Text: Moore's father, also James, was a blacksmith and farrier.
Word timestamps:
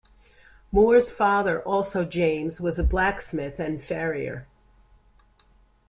Moore's 0.71 1.11
father, 1.11 1.61
also 1.61 2.03
James, 2.03 2.59
was 2.59 2.79
a 2.79 2.83
blacksmith 2.83 3.59
and 3.59 3.83
farrier. 3.83 4.47